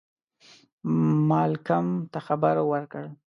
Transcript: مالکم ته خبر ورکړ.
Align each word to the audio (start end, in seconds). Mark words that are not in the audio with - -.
مالکم 1.29 1.85
ته 2.11 2.19
خبر 2.27 2.55
ورکړ. 2.71 3.03